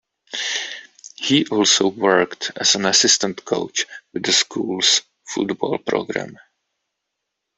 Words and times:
He 1.17 1.45
also 1.49 1.89
worked 1.89 2.53
as 2.55 2.73
an 2.73 2.87
assistant 2.87 3.45
coach 3.45 3.85
with 4.15 4.23
the 4.23 4.33
school's 4.33 5.03
football 5.27 5.77
program. 5.77 6.39